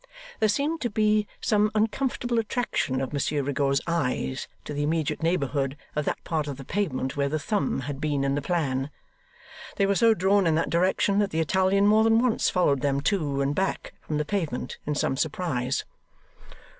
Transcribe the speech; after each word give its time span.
There 0.39 0.49
seemed 0.49 0.81
to 0.81 0.89
be 0.89 1.27
some 1.41 1.69
uncomfortable 1.75 2.39
attraction 2.39 2.99
of 3.01 3.13
Monsieur 3.13 3.43
Rigaud's 3.43 3.81
eyes 3.85 4.47
to 4.65 4.73
the 4.73 4.81
immediate 4.81 5.21
neighbourhood 5.21 5.77
of 5.95 6.05
that 6.05 6.23
part 6.23 6.47
of 6.47 6.57
the 6.57 6.63
pavement 6.65 7.15
where 7.15 7.29
the 7.29 7.37
thumb 7.37 7.81
had 7.81 8.01
been 8.01 8.23
in 8.23 8.33
the 8.33 8.41
plan. 8.41 8.89
They 9.75 9.85
were 9.85 9.93
so 9.93 10.15
drawn 10.15 10.47
in 10.47 10.55
that 10.55 10.71
direction, 10.71 11.19
that 11.19 11.29
the 11.29 11.39
Italian 11.39 11.85
more 11.85 12.03
than 12.03 12.17
once 12.17 12.49
followed 12.49 12.81
them 12.81 13.01
to 13.01 13.41
and 13.41 13.53
back 13.53 13.93
from 14.01 14.17
the 14.17 14.25
pavement 14.25 14.79
in 14.87 14.95
some 14.95 15.17
surprise. 15.17 15.85